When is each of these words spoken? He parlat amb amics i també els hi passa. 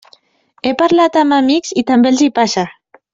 He 0.69 0.71
parlat 0.79 1.19
amb 1.23 1.37
amics 1.39 1.75
i 1.83 1.87
també 1.91 2.13
els 2.13 2.25
hi 2.29 2.35
passa. 2.41 2.65